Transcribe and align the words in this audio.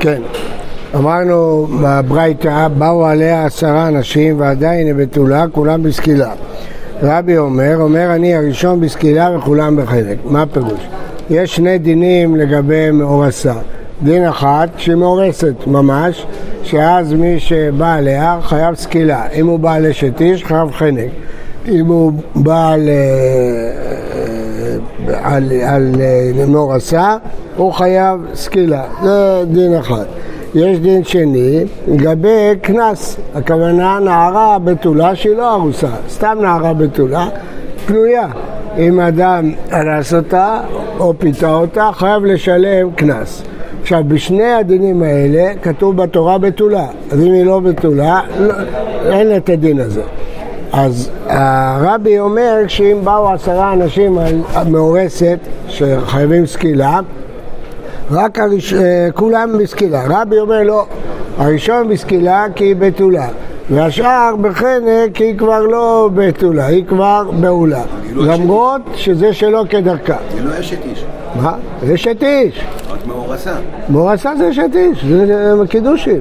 כן. 0.00 0.22
אמרנו 0.94 1.66
בברייתא, 1.82 2.68
באו 2.68 3.06
עליה 3.06 3.44
עשרה 3.44 3.88
אנשים 3.88 4.40
ועדיין 4.40 4.86
היא 4.86 4.94
בתולה, 4.94 5.44
כולם 5.52 5.82
בסקילה. 5.82 6.32
רבי 7.02 7.38
אומר, 7.38 7.76
אומר 7.80 8.14
אני 8.14 8.34
הראשון 8.34 8.80
בסקילה 8.80 9.36
וכולם 9.36 9.76
בחלק. 9.76 10.18
מה 10.24 10.42
הפירוש? 10.42 10.88
יש 11.30 11.56
שני 11.56 11.78
דינים 11.78 12.36
לגבי 12.36 12.90
מאורסה. 12.90 13.54
דין 14.02 14.24
אחד 14.24 14.68
שהיא 14.76 14.96
מאורסת 14.96 15.54
ממש, 15.66 16.26
שאז 16.62 17.12
מי 17.12 17.40
שבא 17.40 17.94
עליה 17.94 18.38
חייב 18.42 18.74
סקילה. 18.74 19.26
אם 19.34 19.46
הוא 19.46 19.58
בא 19.58 19.78
לשת 19.78 20.20
איש 20.20 20.44
חייב 20.44 20.70
חנק. 20.72 21.10
אם 21.68 21.86
הוא 21.86 22.12
בא 22.34 22.74
על, 25.22 25.52
על, 25.52 25.94
על 26.40 26.46
מאורסה, 26.46 27.16
הוא 27.56 27.72
חייב 27.72 28.26
סקילה. 28.34 28.82
זה 29.02 29.42
דין 29.52 29.76
אחד. 29.76 30.04
יש 30.54 30.78
דין 30.78 31.04
שני 31.04 31.64
לגבי 31.88 32.50
קנס, 32.62 33.16
הכוונה 33.34 33.98
נערה 34.04 34.58
בתולה 34.64 35.14
שהיא 35.14 35.36
לא 35.36 35.54
ארוסה, 35.54 35.88
סתם 36.08 36.38
נערה 36.40 36.74
בתולה, 36.74 37.28
פנויה. 37.86 38.26
אם 38.78 39.00
אדם 39.00 39.52
אנס 39.72 40.14
אותה 40.14 40.60
או 40.98 41.14
פיתה 41.18 41.54
אותה, 41.54 41.90
חייב 41.94 42.24
לשלם 42.24 42.90
קנס. 42.90 43.42
עכשיו, 43.82 44.04
בשני 44.08 44.52
הדינים 44.52 45.02
האלה 45.02 45.52
כתוב 45.62 45.96
בתורה 45.96 46.38
בתולה, 46.38 46.86
אז 47.10 47.20
אם 47.20 47.32
היא 47.32 47.44
לא 47.44 47.60
בתולה, 47.60 48.20
לא, 48.40 48.54
אין 49.10 49.36
את 49.36 49.48
הדין 49.48 49.80
הזה. 49.80 50.02
אז 50.72 51.10
הרבי 51.26 52.20
אומר 52.20 52.56
שאם 52.68 52.98
באו 53.04 53.28
עשרה 53.28 53.72
אנשים 53.72 54.18
על 54.54 54.68
מאורסת 54.68 55.38
שחייבים 55.68 56.46
סקילה, 56.46 57.00
רק 58.10 58.38
הראש... 58.38 58.74
אה, 58.74 59.08
כולם 59.14 59.58
בסקילה. 59.58 60.02
רבי 60.08 60.38
אומר 60.38 60.62
לא, 60.62 60.86
הראשון 61.38 61.88
בסקילה 61.88 62.46
כי 62.54 62.64
היא 62.64 62.76
בתולה, 62.76 63.28
והשאר 63.70 64.36
בחנק 64.40 65.16
היא 65.16 65.38
כבר 65.38 65.60
לא 65.60 66.10
בתולה, 66.14 66.66
היא 66.66 66.84
כבר 66.84 67.30
בעולה. 67.40 67.82
לא 68.12 68.32
למרות 68.32 68.80
שזה 68.94 69.32
שלא 69.32 69.64
כדרכה. 69.70 70.16
היא 70.34 70.42
לא 70.44 70.60
אשת 70.60 70.78
איש. 70.84 71.04
מה? 71.42 71.54
אשת 71.94 72.22
איש. 72.22 72.64
רק 72.90 73.06
מאורסה. 73.06 73.52
מאורסה 73.88 74.36
זה 74.36 74.50
אשת 74.50 74.70
איש, 74.74 75.04
זה 75.04 75.54
קידושים. 75.68 76.20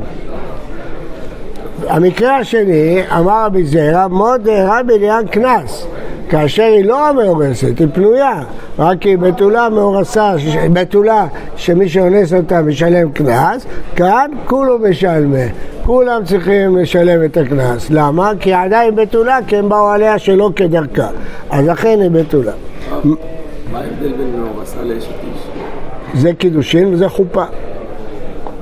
המקרה 1.88 2.38
השני, 2.38 3.02
אמר 3.20 3.46
רבי 3.46 3.64
זרע, 3.64 4.08
מוד 4.08 4.48
רבי 4.48 5.00
ליאן 5.00 5.24
קנס. 5.32 5.88
כאשר 6.30 6.64
היא 6.64 6.86
לא 6.86 7.10
המאורסת, 7.10 7.80
היא 7.80 7.88
פנויה, 7.94 8.42
רק 8.80 9.04
היא 9.04 9.18
בתולה 9.18 9.70
מאורסה, 9.70 10.36
בתולה 10.74 11.28
שמי 11.56 11.90
שאונס 11.90 12.34
אותה 12.34 12.62
משלם 12.62 13.12
קנס, 13.12 13.66
כאן 13.96 14.32
כולו 14.46 14.80
משלמה, 14.80 15.46
כולם 15.86 16.22
צריכים 16.26 16.78
לשלם 16.78 17.26
את 17.26 17.38
הקנס. 17.38 17.90
למה? 17.90 18.32
כי 18.40 18.54
היא 18.54 18.66
עדיין 18.66 18.96
בתולה, 18.96 19.40
כי 19.48 19.58
הם 19.58 19.70
באו 19.70 19.88
עליה 19.88 20.20
שלא 20.20 20.50
כדרכה, 20.56 21.08
אז 21.50 21.68
לכן 21.68 22.00
היא 22.02 22.10
בתולה. 22.10 22.52
מה 23.72 23.80
ההבדל 23.80 24.12
בין 24.18 24.42
מאורסה 24.42 24.82
לאשת 24.84 25.08
איש? 25.08 26.22
זה 26.22 26.34
קידושין 26.34 26.94
וזה 26.94 27.10
חופה. 27.10 27.44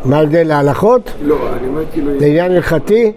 מה 0.08 0.17
ההבדל 0.17 0.47
להלכות? 0.47 1.11
לא, 1.23 1.36
אני 1.59 1.67
אומר 1.67 1.83
כאילו... 1.94 2.19
זה 2.19 2.25
עניין 2.25 2.52
הלכתי? 2.52 3.11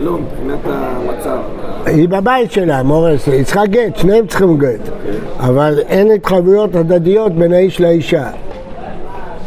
לא, 0.00 0.18
מבחינת 0.18 0.58
המצב. 0.64 1.38
היא 1.86 2.08
בבית 2.08 2.52
שלה, 2.52 2.82
מורס, 2.82 3.28
היא 3.28 3.44
צריכה 3.44 3.66
גט, 3.66 3.96
שניהם 3.96 4.26
צריכים 4.26 4.58
גט. 4.58 4.90
אבל 5.38 5.78
אין 5.88 6.10
התחייבויות 6.10 6.74
הדדיות 6.74 7.32
בין 7.32 7.52
האיש 7.52 7.80
לאישה. 7.80 8.30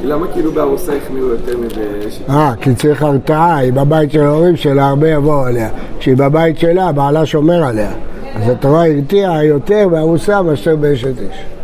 למה 0.03 0.27
כאילו 0.33 0.51
בארוסה 0.51 0.91
החמיאו 0.95 1.27
יותר 1.27 1.57
מבאשת? 1.57 2.29
אה, 2.29 2.53
כי 2.61 2.75
צריך 2.75 3.03
הרתעה, 3.03 3.57
היא 3.57 3.73
בבית 3.73 4.11
של 4.11 4.21
ההורים 4.21 4.55
שלה, 4.55 4.89
הרבה 4.89 5.09
יבואו 5.09 5.45
עליה. 5.45 5.69
כשהיא 5.99 6.17
בבית 6.17 6.57
שלה, 6.57 6.91
בעלה 6.91 7.25
שומר 7.25 7.63
עליה. 7.63 7.91
אז 8.35 8.49
התורה 8.49 8.87
הרתיעה 8.87 9.45
יותר 9.45 9.87
בארוסה 9.91 10.41
מאשר 10.41 10.75
באשת 10.75 11.19
איש. 11.19 11.58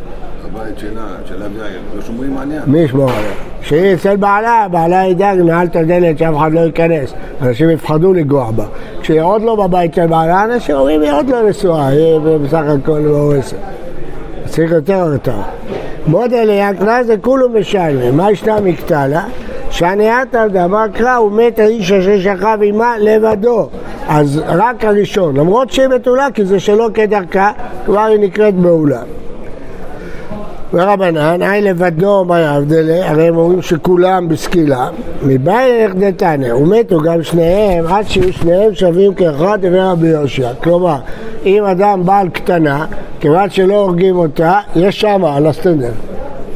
הבית 0.65 0.79
שלה, 0.79 1.05
שלה 1.25 1.47
לא 1.95 2.01
שומרים 2.01 2.37
עליה? 2.37 2.61
מי 2.67 2.79
ישמור 2.79 3.09
עליה? 3.09 3.31
כשהיא 3.61 3.93
אצל 3.93 4.15
בעלה, 4.15 4.67
בעלה 4.71 5.05
ידאג, 5.05 5.39
נעל 5.39 5.67
את 5.67 5.75
הדלת 5.75 6.17
שאף 6.17 6.35
אחד 6.37 6.53
לא 6.53 6.59
ייכנס. 6.59 7.13
אנשים 7.41 7.69
יפחדו 7.69 8.13
לגוע 8.13 8.51
בה. 8.51 8.65
כשהיא 9.01 9.21
עוד 9.21 9.41
לא 9.41 9.67
בבית 9.67 9.93
של 9.93 10.07
בעלה, 10.07 10.43
אנשים 10.43 10.75
אומרים 10.75 11.01
היא 11.01 11.11
עוד 11.11 11.29
לא 11.29 11.49
נשואה, 11.49 11.87
היא 11.87 12.19
בסך 12.43 12.63
הכל 12.67 12.99
לא 12.99 13.17
הורסת. 13.17 13.57
צריך 14.45 14.71
יותר 14.71 14.93
הרתעה. 14.93 15.43
מודה 16.07 16.43
ליקרא 16.43 17.03
זה 17.03 17.17
כולו 17.17 17.49
משלם. 17.49 18.17
מה 18.17 18.31
ישנה 18.31 18.59
מקטלה? 18.61 19.23
שהניאתא 19.69 20.47
דאמר 20.47 20.85
קרא 20.93 21.15
הוא 21.15 21.31
מת 21.31 21.59
האיש 21.59 21.91
אשר 21.91 22.19
שכב 22.19 22.57
עמה 22.63 22.97
לבדו. 22.99 23.69
אז 24.07 24.41
רק 24.47 24.85
הראשון, 24.85 25.37
למרות 25.37 25.71
שהיא 25.71 25.87
בתולה, 25.87 26.27
כי 26.33 26.45
זה 26.45 26.59
שלא 26.59 26.89
כדרכה, 26.93 27.51
כבר 27.85 27.99
היא 27.99 28.19
נקראת 28.19 28.53
בעולה. 28.53 29.01
ורבנן, 30.75 31.41
היי 31.41 31.61
לבדו 31.61 32.25
מה 32.25 32.41
יבדלה, 32.41 33.09
הרי 33.09 33.27
הם 33.27 33.37
אומרים 33.37 33.61
שכולם 33.61 34.27
בסקילה, 34.27 34.89
מבעי 35.23 35.67
ילך 35.67 35.95
דתנא, 35.95 36.53
ומתו 36.53 36.99
גם 36.99 37.23
שניהם 37.23 37.87
עד 37.87 38.07
שיהיו 38.07 38.33
שניהם 38.33 38.75
שווים 38.75 39.13
כאחד 39.13 39.57
דבר 39.61 39.81
רבי 39.81 40.07
יהושע. 40.07 40.49
כלומר, 40.63 40.95
אם 41.45 41.63
אדם 41.63 42.05
בעל 42.05 42.29
קטנה, 42.29 42.85
כיוון 43.19 43.49
שלא 43.49 43.75
הורגים 43.75 44.17
אותה, 44.17 44.59
יש 44.75 45.01
שמה 45.01 45.35
על 45.35 45.47
הסטנדר. 45.47 45.91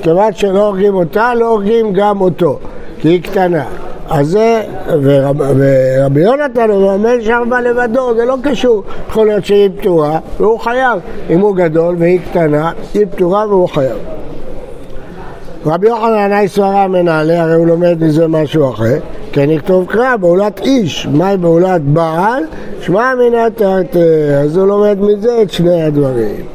כיוון 0.03 0.33
שלא 0.33 0.67
הורגים 0.67 0.95
אותה, 0.95 1.33
לא 1.33 1.47
הורגים 1.47 1.93
גם 1.93 2.21
אותו, 2.21 2.59
כי 3.01 3.07
היא 3.07 3.23
קטנה. 3.23 3.65
אז 4.09 4.27
זה, 4.27 4.61
ורב, 5.01 5.35
ורבי 5.39 6.21
יונתן 6.21 6.69
הוא 6.69 6.91
אומר 6.91 7.21
שם 7.21 7.49
לבדו, 7.63 8.15
זה 8.15 8.25
לא 8.25 8.35
קשור. 8.43 8.83
יכול 9.09 9.27
להיות 9.27 9.45
שהיא 9.45 9.69
פטורה 9.77 10.19
והוא 10.39 10.59
חייב. 10.59 10.99
אם 11.29 11.39
הוא 11.39 11.55
גדול 11.55 11.95
והיא 11.99 12.19
קטנה, 12.29 12.71
היא 12.93 13.05
פטורה 13.11 13.47
והוא 13.47 13.67
חייב. 13.69 13.97
רבי 15.65 15.87
יוחנן 15.87 16.33
עי 16.33 16.47
סברה 16.47 16.87
מנהלה, 16.87 17.41
הרי 17.41 17.53
הוא 17.53 17.67
לומד 17.67 18.03
מזה 18.03 18.27
משהו 18.27 18.69
אחר, 18.69 18.97
כן 19.31 19.49
יכתוב 19.49 19.85
קרא, 19.85 20.15
בעולת 20.15 20.59
איש, 20.59 21.07
מהי 21.11 21.37
בעולת 21.37 21.81
בעל? 21.81 22.43
שמע 22.81 23.13
תרתי, 23.55 23.99
אז 24.43 24.57
הוא 24.57 24.67
לומד 24.67 25.01
מזה 25.01 25.41
את 25.41 25.51
שני 25.51 25.83
הדברים. 25.83 26.45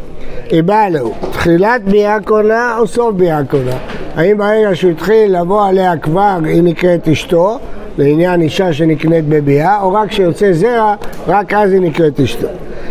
באה 0.65 0.91
לו, 0.91 1.11
תחילת 1.33 1.85
ביאה 1.85 2.17
קונה 2.25 2.77
או 2.79 2.87
סוף 2.87 3.15
ביאה 3.15 3.41
קונה? 3.51 3.77
האם 4.17 4.39
ברגע 4.39 4.75
שהוא 4.75 4.91
התחיל 4.91 5.41
לבוא 5.41 5.67
עליה 5.67 5.97
כבר 5.97 6.39
היא 6.45 6.63
נקראת 6.63 7.09
אשתו, 7.09 7.59
לעניין 7.99 8.41
אישה 8.41 8.73
שנקנית 8.73 9.25
בביאה, 9.29 9.83
או 9.83 9.93
רק 9.93 10.09
כשיוצא 10.09 10.53
זרע, 10.53 10.95
רק 11.27 11.55
אז 11.55 11.73
היא 11.73 11.81
נקראת 11.81 12.21
אשתו. 12.21 12.49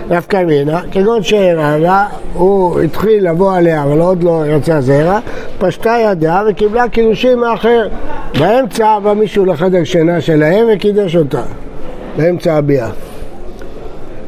נפקא 0.10 0.44
מינה, 0.44 0.82
כגון 0.92 1.24
שהרבה, 1.24 2.06
הוא 2.34 2.80
התחיל 2.80 3.30
לבוא 3.30 3.56
עליה 3.56 3.84
אבל 3.84 4.00
עוד 4.00 4.24
לא 4.24 4.44
יצא 4.48 4.82
זרע, 4.82 5.20
פשטה 5.60 5.96
ידה 6.04 6.44
וקיבלה 6.50 6.90
קידושים 6.90 7.40
מאחר. 7.40 7.88
באמצע 8.40 9.00
בא 9.00 9.14
מישהו 9.14 9.46
לחדר 9.46 9.84
שינה 9.84 10.22
שלהם 10.22 10.66
וקידש 10.74 11.16
אותה, 11.16 11.42
באמצע 12.18 12.54
הביאה. 12.54 12.90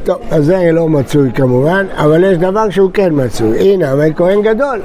טוב, 0.04 0.16
אז 0.30 0.44
זה 0.44 0.72
לא 0.72 0.88
מצוי 0.88 1.30
כמובן, 1.34 1.86
אבל 1.96 2.24
יש 2.24 2.38
דבר 2.38 2.70
שהוא 2.70 2.90
כן 2.94 3.08
מצוי. 3.12 3.58
הנה, 3.58 3.92
אבל 3.92 4.12
כהן 4.16 4.42
גדול. 4.42 4.80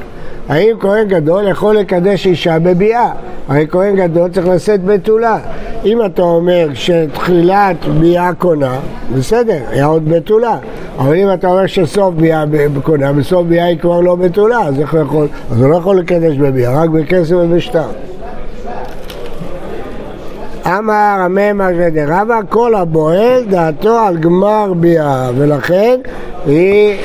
האם 0.49 0.75
כהן 0.79 1.07
גדול 1.07 1.47
יכול 1.47 1.77
לקדש 1.77 2.27
אישה 2.27 2.59
בביאה? 2.59 3.11
הרי 3.47 3.67
כהן 3.69 3.95
גדול 3.95 4.29
צריך 4.29 4.47
לשאת 4.47 4.83
בתולה. 4.83 5.37
אם 5.85 6.05
אתה 6.05 6.21
אומר 6.21 6.67
שתחילת 6.73 7.85
ביאה 7.99 8.33
קונה, 8.33 8.79
בסדר, 9.17 9.59
היה 9.69 9.85
עוד 9.85 10.09
בתולה. 10.09 10.57
אבל 10.97 11.15
אם 11.15 11.33
אתה 11.33 11.47
אומר 11.47 11.67
שסוף 11.67 12.13
ביאה 12.15 12.43
קונה, 12.83 13.13
בסוף 13.13 13.45
ביאה 13.47 13.65
היא 13.65 13.77
כבר 13.77 14.01
לא 14.01 14.15
בתולה, 14.15 14.59
אז 14.59 14.79
איך 14.79 14.93
הוא 14.93 15.01
יכול? 15.01 15.27
אז 15.51 15.61
הוא 15.61 15.69
לא 15.69 15.75
יכול 15.75 15.97
לקדש 15.97 16.37
בביאה, 16.37 16.81
רק 16.83 16.89
בכסף 16.89 17.35
ובשטר. 17.37 17.87
אמר 20.67 21.15
הממר 21.19 21.69
ודרבה, 21.77 22.39
כל 22.49 22.75
הבועל 22.75 23.43
דעתו 23.49 23.99
על 23.99 24.17
גמר 24.17 24.73
ביאה, 24.73 25.29
ולכן 25.37 25.99
היא 26.45 26.97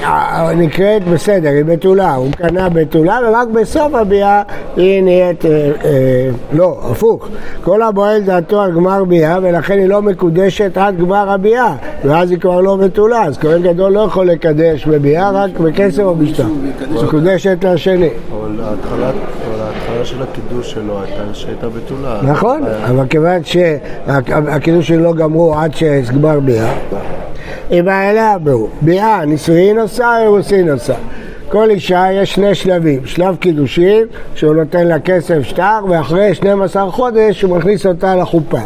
נקראת 0.56 1.05
בסדר, 1.05 1.49
היא 1.49 1.64
בתולה, 1.64 2.14
הוא 2.14 2.32
קנה 2.32 2.69
בתולה 2.69 3.19
ורק 3.29 3.49
בסוף 3.49 3.94
הביאה 3.94 4.43
היא 4.76 5.03
נהיית, 5.03 5.44
אה, 5.44 5.70
אה, 5.85 6.29
לא, 6.53 6.79
הפוך, 6.91 7.29
כל 7.62 7.82
הבועל 7.82 8.23
דעתו 8.23 8.61
על 8.61 8.73
גמר 8.73 9.05
ביאה 9.05 9.38
ולכן 9.43 9.79
היא 9.79 9.88
לא 9.88 10.03
מקודשת 10.03 10.79
עד 10.79 10.99
גמר 10.99 11.31
הביאה 11.31 11.75
ואז 12.05 12.31
היא 12.31 12.38
כבר 12.38 12.61
לא 12.61 12.76
בתולה, 12.76 13.25
אז 13.25 13.38
כהן 13.38 13.62
גדול 13.62 13.93
לא 13.93 14.00
יכול 14.00 14.26
לקדש 14.26 14.87
בביאה 14.87 15.31
רק 15.31 15.58
בכסף 15.58 16.03
או 16.03 16.14
בשטר, 16.14 16.47
מקודשת 17.05 17.64
לשני. 17.64 18.08
אבל 18.32 18.61
ההתחלה 18.61 19.11
של 20.06 20.23
הקידוש 20.23 20.70
שלו 20.70 21.03
הייתה 21.03 21.35
שהייתה 21.35 21.69
בתולה. 21.69 22.20
נכון, 22.23 22.62
אבל 22.88 23.06
כיוון 23.06 23.41
שהקידוש 23.44 24.88
שלו 24.88 25.03
לא 25.03 25.14
גמרו 25.14 25.55
עד 25.55 25.75
שגמר 25.75 26.41
ביאה 26.41 26.75
אם 27.70 27.88
האלה 27.88 28.38
בהו, 28.38 28.69
ביאה 28.81 29.25
נישואין 29.25 29.79
עושה 29.79 30.23
אירוסין 30.23 30.69
עושה. 30.69 30.94
כל 31.49 31.70
אישה 31.70 32.06
יש 32.12 32.32
שני 32.32 32.55
שלבים, 32.55 33.06
שלב 33.06 33.37
קידושין, 33.37 34.06
שהוא 34.35 34.55
נותן 34.55 34.87
לה 34.87 34.99
כסף 34.99 35.43
שטר, 35.43 35.79
ואחרי 35.88 36.35
12 36.35 36.91
חודש 36.91 37.43
הוא 37.43 37.56
מכניס 37.56 37.87
אותה 37.87 38.17
לחופה, 38.17 38.61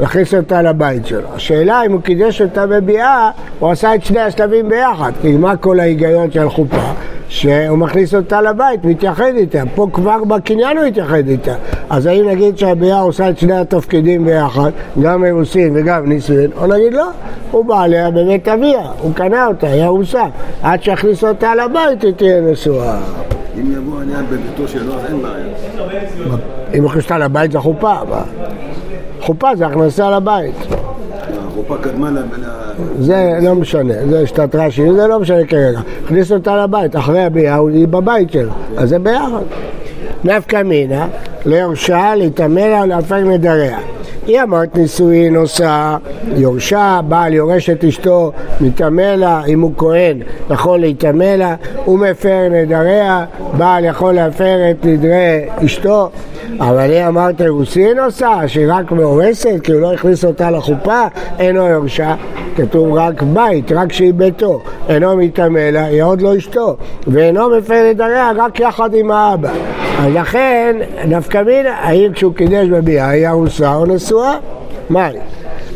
מכניס 0.00 0.34
אותה 0.34 0.62
לבית 0.62 1.06
שלו. 1.06 1.28
השאלה 1.34 1.82
אם 1.86 1.92
הוא 1.92 2.00
קידש 2.00 2.42
אותה 2.42 2.66
בביאה, 2.66 3.30
הוא 3.58 3.70
עשה 3.70 3.94
את 3.94 4.04
שני 4.04 4.20
השלבים 4.20 4.68
ביחד, 4.68 5.12
כי 5.22 5.36
מה 5.36 5.56
כל 5.56 5.80
ההיגיון 5.80 6.30
של 6.30 6.48
חופה? 6.48 6.92
שהוא 7.28 7.78
מכניס 7.78 8.14
אותה 8.14 8.40
לבית, 8.40 8.84
מתייחד 8.84 9.32
איתה, 9.36 9.62
פה 9.74 9.86
כבר 9.92 10.24
בקניין 10.24 10.76
הוא 10.76 10.84
התייחד 10.84 11.28
איתה. 11.28 11.54
אז 11.90 12.06
האם 12.06 12.28
נגיד 12.28 12.58
שהביאה 12.58 13.00
עושה 13.00 13.30
את 13.30 13.38
שני 13.38 13.56
התפקידים 13.56 14.24
ביחד, 14.24 14.70
גם 15.02 15.24
אירוסין 15.24 15.72
וגם 15.76 16.06
נישואין, 16.06 16.50
או 16.56 16.66
נגיד 16.66 16.92
לא, 16.92 17.06
הוא 17.50 17.64
בא 17.64 17.80
עליה 17.80 18.10
בבית 18.10 18.48
אביה, 18.48 18.86
הוא 19.00 19.14
קנה 19.14 19.46
אותה, 19.46 19.66
היא 19.66 19.84
ארוסה, 19.84 20.24
עד 20.62 20.82
שיכניס 20.82 21.24
אותה 21.24 21.54
לבית 21.54 22.02
היא 22.02 22.12
תהיה 22.12 22.40
נשואה. 22.40 22.98
אם 23.60 23.72
יבוא 23.72 23.98
העניין 24.00 24.24
בביתו 24.26 24.68
שלו, 24.68 24.94
אז 24.94 25.04
אין 25.04 25.22
בעיה. 25.22 25.44
אם 26.74 26.82
הוא 26.82 26.90
הכניס 26.90 27.04
אותה 27.04 27.18
לבית 27.18 27.52
זה 27.52 27.58
חופה, 27.58 27.94
מה? 28.10 28.22
חופה 29.20 29.56
זה 29.56 29.66
הכנסה 29.66 30.10
לבית. 30.10 30.54
החופה 31.56 31.76
קדמה 31.82 32.10
ל... 32.10 32.18
זה 32.98 33.38
לא 33.42 33.54
משנה, 33.54 33.94
זה 34.10 34.26
שיטת 34.26 34.54
רש"י, 34.54 34.92
זה 34.92 35.06
לא 35.06 35.20
משנה 35.20 35.44
כרגע. 35.44 35.80
הכניס 36.04 36.32
אותה 36.32 36.62
לבית, 36.64 36.96
אחרי 36.96 37.24
הביאה 37.24 37.58
היא 37.72 37.88
בבית 37.88 38.30
שלו, 38.32 38.50
אז 38.76 38.88
זה 38.88 38.98
ביחד. 38.98 39.42
נפקא 40.24 40.62
מינה, 40.62 41.06
ליורשה, 41.46 42.14
להתעמל 42.14 42.66
לה 42.66 42.82
ולהפר 42.84 43.18
נדריה. 43.18 43.78
היא 44.26 44.42
אמרת 44.42 44.76
נישואין 44.76 45.36
עושה 45.36 45.96
יורשה, 46.36 47.00
בעל 47.08 47.34
יורש 47.34 47.70
את 47.70 47.84
אשתו, 47.84 48.32
מתעמל 48.60 49.14
לה, 49.16 49.42
אם 49.48 49.60
הוא 49.60 49.72
כהן 49.76 50.22
יכול 50.50 50.80
להתעמל 50.80 51.36
לה, 51.36 51.54
הוא 51.84 51.98
מפר 51.98 52.48
נדריה, 52.50 53.24
בעל 53.56 53.84
יכול 53.84 54.12
להפר 54.12 54.70
את 54.70 54.86
נדרי 54.86 55.44
אשתו, 55.64 56.10
אבל 56.60 56.90
היא 56.90 57.06
אמרת 57.06 57.40
אירוסין 57.40 57.98
עושה, 57.98 58.40
שהיא 58.46 58.66
רק 58.68 58.92
מאורסת, 58.92 59.60
כי 59.62 59.72
הוא 59.72 59.80
לא 59.80 59.92
הכניס 59.92 60.24
אותה 60.24 60.50
לחופה, 60.50 61.02
אינו 61.38 61.66
יורשה, 61.66 62.14
כתוב 62.56 62.94
רק 62.94 63.22
בית, 63.22 63.72
רק 63.72 63.92
שהיא 63.92 64.14
ביתו, 64.14 64.60
אינו 64.88 65.16
מתעמל 65.16 65.70
לה, 65.70 65.84
היא 65.84 66.02
עוד 66.02 66.22
לא 66.22 66.36
אשתו, 66.36 66.76
ואינו 67.06 67.50
מפר 67.58 67.90
נדריה 67.90 68.32
רק 68.36 68.60
יחד 68.60 68.94
עם 68.94 69.10
האבא. 69.10 69.50
אז 69.98 70.14
לכן, 70.14 70.76
נפקא 71.08 71.42
מינה, 71.42 71.74
האם 71.74 72.12
כשהוא 72.12 72.34
קידש 72.34 72.68
בביאה 72.68 73.08
היא 73.08 73.28
ארוסה 73.28 73.74
או 73.74 73.86
נשואה? 73.86 74.38
מה? 74.90 75.08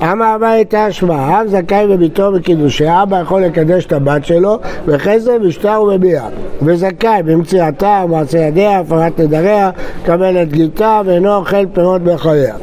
אמר 0.02 0.34
אביי 0.36 0.64
תשמע, 0.68 1.40
אב 1.40 1.46
זכאי 1.46 1.86
בביתו 1.86 2.32
בקידושי, 2.32 2.84
אבא 2.88 3.20
יכול 3.20 3.42
לקדש 3.42 3.86
את 3.86 3.92
הבת 3.92 4.24
שלו 4.24 4.58
בחסד, 4.86 5.42
בשטר 5.42 5.82
ובביאה. 5.82 6.28
וזכאי 6.62 7.22
במציאתה 7.22 8.02
ומעשה 8.04 8.38
ידיה, 8.38 8.78
הפרת 8.78 9.20
נדריה, 9.20 9.70
קבל 10.04 10.42
את 10.42 10.52
גיתה 10.52 11.00
ואינו 11.04 11.34
אוכל 11.34 11.66
פירות 11.66 12.02
בחייה. 12.02 12.54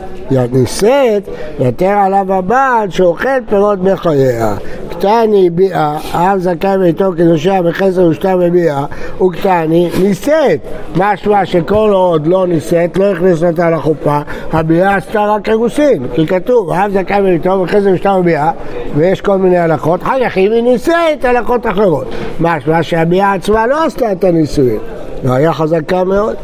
נישאת, 0.52 1.30
יתר 1.60 1.86
עליו 1.86 2.34
הבעל 2.34 2.90
שאוכל 2.90 3.40
פירות 3.50 3.80
בחייה. 3.80 4.56
קטני 4.98 5.50
ביאה, 5.50 5.98
האב 6.12 6.40
זכאי 6.40 6.78
בביתו 6.78 7.12
קידושיה 7.18 7.62
בחסד 7.62 8.00
ושטר 8.00 8.40
וביאה, 8.42 8.86
וקטני 9.22 9.90
נישאת. 10.04 10.60
משמע 10.96 11.46
שכל 11.46 11.90
עוד 11.94 12.28
לא 12.28 12.48
נישאת, 12.48 12.98
לא 12.98 13.12
הכניס 13.12 13.44
אותה 13.44 13.70
לחופה, 13.70 14.20
הביאה 14.52 14.96
עשתה 14.96 15.26
רק 15.26 15.50
אירוסין, 15.50 16.08
כי 16.14 16.28
כתוב, 16.28 16.72
האב 16.72 16.92
זכאי 16.92 17.22
בביתו 17.22 17.64
בחסד 17.64 17.88
ושטר 17.88 18.18
וביאה, 18.20 18.52
ויש 18.96 19.22
כל 19.22 19.38
מיני 19.38 19.58
הלכות, 19.58 20.04
אחר 20.04 20.26
כך 20.26 20.38
אם 20.38 20.52
היא 20.52 20.64
נישאת, 20.64 21.26
הלכות 21.26 21.68
אחרות. 21.68 22.08
משמע 22.40 22.84
שהביאה 22.84 23.34
עצמה 23.34 23.68
לא 23.68 23.86
עשתה 23.86 24.12
את 24.12 24.24
הנישואין. 24.24 24.80
לא 25.24 25.32
היה 25.32 25.54
חזקה 25.54 26.04
מאוד. 26.04 26.36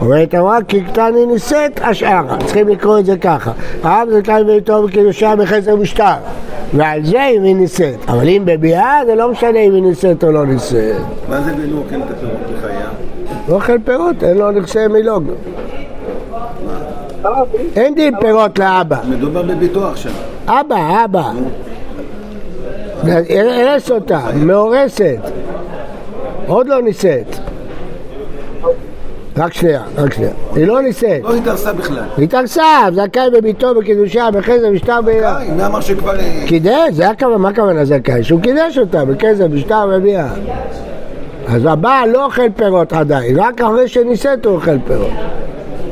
אומרת 0.00 0.34
אמרה 0.34 0.58
כי 0.68 0.80
קטני 0.80 1.26
נישאת 1.26 1.80
השארה, 1.82 2.36
צריכים 2.44 2.68
לקרוא 2.68 2.98
את 2.98 3.06
זה 3.06 3.16
ככה. 3.16 3.52
האב 3.82 4.08
זכאי 4.10 4.44
בביתו 4.44 4.82
בקידושה 4.82 5.36
בחסר 5.36 5.76
ושטר, 5.80 6.14
ועל 6.76 7.04
זה 7.04 7.26
אם 7.36 7.42
היא 7.42 7.56
נישאת. 7.56 8.08
אבל 8.08 8.28
אם 8.28 8.42
בביאה 8.44 9.00
זה 9.06 9.14
לא 9.14 9.30
משנה 9.30 9.58
אם 9.58 9.74
היא 9.74 9.82
נישאת 9.82 10.24
או 10.24 10.32
לא 10.32 10.46
נישאת. 10.46 10.96
מה 11.28 11.40
זה 11.40 11.52
ואינו 11.58 11.78
אוכל 11.78 11.96
את 11.96 12.10
הפירות 12.10 12.58
בחייה? 12.58 12.88
לא 13.48 13.54
אוכל 13.54 13.78
פירות, 13.84 14.22
אין 14.22 14.38
לו 14.38 14.50
נכסי 14.50 14.86
מילוג. 14.86 15.24
אין 17.76 17.94
דין 17.94 18.14
פירות 18.20 18.58
לאבא. 18.58 18.96
מדובר 19.08 19.42
בביתו 19.42 19.88
עכשיו. 19.88 20.12
אבא, 20.46 21.04
אבא. 21.04 21.30
הרס 23.30 23.90
אותה, 23.90 24.20
מאורסת. 24.34 25.18
עוד 26.46 26.68
לא 26.68 26.82
נישאת. 26.82 27.36
רק 29.38 29.52
שנייה, 29.52 29.82
רק 29.96 30.12
שנייה. 30.12 30.30
היא 30.54 30.66
לא 30.66 30.82
נישאת. 30.82 31.22
לא 31.22 31.34
התארסה 31.34 31.72
בכלל. 31.72 32.04
התארסה, 32.18 32.62
זכאי 32.92 33.30
בביתו 33.32 33.74
בקידושה, 33.74 34.28
בחסר 34.32 34.70
בשטר 34.72 35.00
ביאה. 35.00 35.38
די, 35.38 35.50
מי 35.50 35.66
אמר 35.66 35.80
שכבר... 35.80 36.20
אה, 36.20 36.44
קידש, 36.46 36.92
זה 36.92 37.10
הכוונה, 37.10 37.38
מה 37.38 37.48
הכוונה 37.48 37.84
זכאי? 37.84 38.24
שהוא 38.24 38.40
קידש 38.40 38.78
אותה 38.78 39.04
בכסף, 39.04 39.44
בשטר 39.44 39.88
וביאה. 39.92 40.28
אז 41.48 41.62
הבעל 41.64 42.10
לא 42.10 42.24
אוכל 42.24 42.50
פירות 42.56 42.92
עדיין, 42.92 43.38
רק 43.38 43.60
אחרי 43.60 43.88
שנישאת 43.88 44.46
הוא 44.46 44.54
אוכל 44.54 44.78
פירות. 44.86 45.10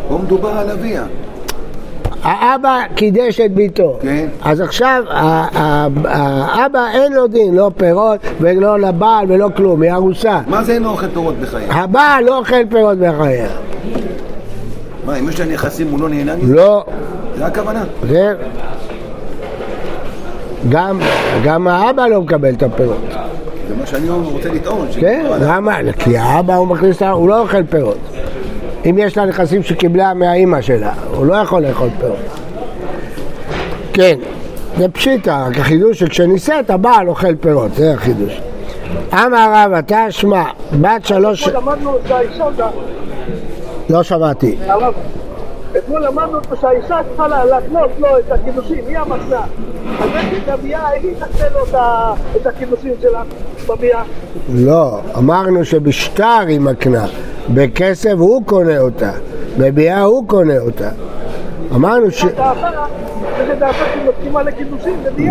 פה 0.09 0.19
מדובר 0.19 0.49
על 0.49 0.71
אביה. 0.71 1.05
האבא 2.25 2.81
קידש 2.95 3.41
את 3.41 3.55
ביתו. 3.55 3.99
כן. 4.03 4.27
אז 4.43 4.61
עכשיו 4.61 5.03
האבא 6.05 6.87
אין 6.95 7.13
לו 7.13 7.27
דין, 7.27 7.55
לא 7.55 7.71
פירות 7.77 8.21
ולא 8.41 8.81
לבעל 8.81 9.27
ולא 9.29 9.49
כלום, 9.57 9.83
היא 9.83 9.93
ארוסה. 9.93 10.41
מה 10.47 10.65
זה 10.65 10.73
אינו 10.73 10.91
אוכל 10.91 11.09
פירות 11.09 11.35
בחייה? 11.39 11.73
הבעל 11.73 12.25
לא 12.25 12.39
אוכל 12.39 12.67
פירות 12.71 12.99
בחייה. 12.99 13.49
מה, 15.07 15.19
אם 15.19 15.29
יש 15.29 15.41
לה 15.41 15.47
נכסים 15.47 15.91
הוא 15.91 16.01
לא 16.01 16.09
נהנה 16.09 16.37
מזה? 16.37 16.55
לא. 16.55 16.85
זה 17.39 17.47
הכוונה. 17.47 17.85
זה... 18.09 18.35
גם, 20.69 21.01
גם 21.45 21.69
האבא 21.69 22.07
לא 22.07 22.23
מקבל 22.23 22.55
את 22.55 22.63
הפירות. 22.63 22.99
זה 23.69 23.75
מה 23.81 23.87
שאני 23.87 24.11
רוצה 24.11 24.49
לטעון. 24.49 24.87
כן, 25.01 25.27
למה? 25.41 25.77
כי 25.99 26.19
האבא 26.19 26.55
הוא 26.55 26.69
מכניס, 26.69 27.03
הוא 27.03 27.29
לא 27.29 27.41
אוכל 27.41 27.63
פירות. 27.63 27.99
אם 28.91 28.99
יש 28.99 29.17
לה 29.17 29.25
נכסים 29.25 29.63
שקיבלה 29.63 30.15
מהאימא 30.15 30.61
שלה, 30.61 30.93
הוא 31.15 31.27
לא 31.27 31.35
יכול 31.35 31.63
לאכול 31.63 31.89
פירות. 32.01 32.17
כן, 33.93 34.19
זה 34.79 34.89
פשיטה, 34.89 35.47
רק 35.49 35.59
החידוש 35.59 35.99
שכשנישאת 35.99 36.71
הבעל 36.71 37.09
אוכל 37.09 37.35
פירות, 37.37 37.75
זה 37.75 37.95
החידוש. 37.95 38.41
אמר 39.13 39.53
רב, 39.55 39.73
אתה 39.73 40.07
שמע, 40.11 40.45
בת 40.81 41.05
שלוש... 41.05 41.49
לא 43.91 44.03
שמעתי. 44.03 44.57
אתמול 45.79 46.05
למדנו 46.05 46.39
שהאישה 46.61 46.97
צריכה 47.09 47.29
לה- 47.29 47.45
להקנות 47.45 47.91
לו 47.99 48.09
את 48.19 48.33
הקידושים, 48.33 48.85
היא 48.89 48.99
המתנה. 48.99 49.41
אז 50.01 50.09
איך 50.15 50.27
את 50.45 50.49
הביאה, 50.49 50.89
היא 50.89 51.11
תעשה 51.19 51.45
לו 51.55 51.61
את 52.37 52.47
הקידושים 52.47 52.93
שלה 53.03 53.23
בביאה? 53.69 54.03
לא, 54.55 55.01
אמרנו 55.19 55.65
שבשטר 55.65 56.41
היא 56.49 56.61
מקנה, 56.61 57.05
בכסף 57.49 58.15
הוא 58.19 58.43
קונה 58.47 58.79
אותה, 58.79 59.11
בביאה 59.59 60.03
הוא 60.03 60.29
קונה 60.29 60.59
אותה. 60.59 60.89
אמרנו 61.75 62.11
ש... 62.11 62.25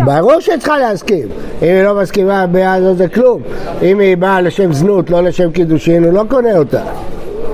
ברור 0.04 0.40
שצריכה 0.40 0.78
להסכים. 0.78 1.28
אם 1.62 1.68
היא 1.68 1.82
לא 1.82 1.94
מסכימה 1.94 2.46
בביאה 2.46 2.74
הזאת 2.74 2.96
זה 2.96 3.08
כלום. 3.08 3.42
אם 3.82 3.98
היא 3.98 4.16
באה 4.16 4.40
לשם 4.40 4.72
זנות, 4.72 5.10
לא 5.10 5.20
לשם 5.22 5.50
קידושין, 5.50 6.04
הוא 6.04 6.12
לא 6.12 6.22
קונה 6.28 6.58
אותה. 6.58 6.82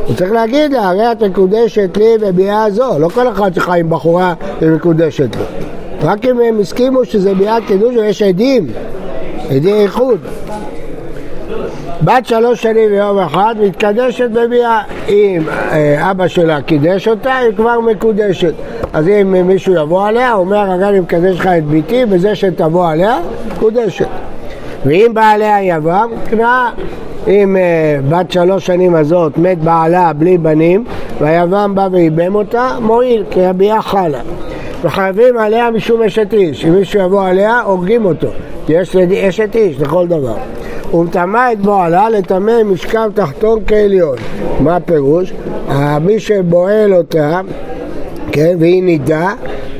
הוא 0.06 0.16
צריך 0.16 0.32
להגיד 0.32 0.72
לה, 0.72 0.88
הרי 0.88 1.12
את 1.12 1.22
מקודשת 1.22 1.96
לי 1.96 2.18
בביאה 2.20 2.70
זו. 2.70 2.98
לא 2.98 3.08
כל 3.08 3.28
אחד 3.28 3.54
שחי 3.54 3.80
עם 3.80 3.90
בחורה 3.90 4.34
ומקודשת 4.60 5.36
לו. 5.36 5.44
רק 6.02 6.24
אם 6.24 6.40
הם 6.40 6.60
הסכימו 6.60 7.04
שזה 7.04 7.34
ביאת 7.34 7.62
קידוש 7.66 7.96
ויש 7.96 8.22
עדים, 8.22 8.66
עדי 9.50 9.72
איחוד. 9.72 10.18
בת 12.04 12.26
שלוש 12.26 12.62
שנים 12.62 12.92
ויום 12.92 13.18
אחד 13.18 13.54
מתקדשת 13.60 14.30
בביאה. 14.30 14.82
אם 15.08 15.42
אה, 15.48 16.10
אבא 16.10 16.28
שלה 16.28 16.62
קידש 16.62 17.08
אותה, 17.08 17.36
היא 17.36 17.52
כבר 17.56 17.80
מקודשת. 17.80 18.52
אז 18.92 19.08
אם 19.08 19.46
מישהו 19.46 19.74
יבוא 19.74 20.06
עליה, 20.06 20.34
אומר, 20.34 20.56
הרי 20.70 20.88
אני 20.88 21.00
מקדש 21.00 21.36
לך 21.36 21.46
את 21.46 21.64
ביתי, 21.64 22.06
בזה 22.06 22.34
שתבוא 22.34 22.88
עליה, 22.88 23.18
מקודשת. 23.56 24.06
ואם 24.86 25.10
בעליה 25.14 25.62
יבם, 25.62 26.10
קנאה. 26.30 26.70
אם 27.26 27.56
אה, 27.56 27.98
בת 28.08 28.30
שלוש 28.30 28.66
שנים 28.66 28.94
הזאת 28.94 29.38
מת 29.38 29.58
בעלה 29.58 30.12
בלי 30.12 30.38
בנים, 30.38 30.84
והיבם 31.18 31.74
בא 31.74 31.88
ואיבם 31.92 32.34
אותה, 32.34 32.68
מועיל, 32.80 33.24
כי 33.30 33.44
הביאה 33.44 33.82
חלה. 33.82 34.20
וחייבים 34.82 35.38
עליה 35.38 35.70
משום 35.70 36.02
אשת 36.02 36.32
איש. 36.32 36.64
אם 36.64 36.74
מישהו 36.74 37.00
יבוא 37.00 37.24
עליה, 37.24 37.60
הורגים 37.60 38.04
אותו. 38.04 38.28
כי 38.66 38.72
יש 38.72 38.96
אשת 38.96 39.56
איש 39.56 39.80
לכל 39.80 40.06
דבר. 40.06 40.36
ומטמא 40.94 41.52
את 41.52 41.60
בועלה 41.60 42.08
לטמא 42.08 42.62
משכב 42.62 43.10
תחתון 43.14 43.58
כעליון. 43.66 44.16
מה 44.60 44.76
הפירוש? 44.76 45.32
מי 46.00 46.20
שבועל 46.20 46.94
אותה, 46.94 47.40
כן, 48.32 48.56
והיא 48.58 48.82
נידה, 48.82 49.34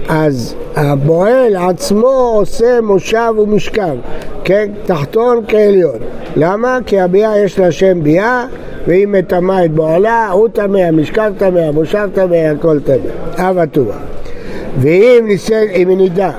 אז 0.08 0.54
הבועל 0.76 1.56
עצמו 1.56 2.32
עושה 2.34 2.80
מושב 2.80 3.32
ומשכב, 3.38 3.96
כן, 4.44 4.70
תחתון 4.86 5.44
כעליון. 5.48 5.96
למה? 6.36 6.78
כי 6.86 7.00
הביאה 7.00 7.38
יש 7.38 7.58
לה 7.58 7.72
שם 7.72 8.02
ביאה, 8.02 8.46
והיא 8.86 9.06
מטמאה 9.06 9.64
את 9.64 9.72
בועלה, 9.72 10.30
הוא 10.30 10.48
טמא, 10.48 10.90
משכב 10.90 11.32
טמא, 11.38 11.70
מושב 11.70 12.08
טמא, 12.14 12.34
הכל 12.34 12.80
טמא. 12.80 12.96
אב 13.36 13.58
הטובה. 13.58 13.96
ואם 14.78 15.24
נישאת, 15.28 15.68
אם 15.74 15.88
היא 15.88 15.96
נידה, 15.96 16.30